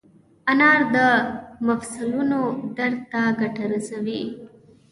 [0.51, 0.97] انار د
[1.67, 2.39] مفصلونو
[2.77, 4.21] درد ته ګټه رسوي.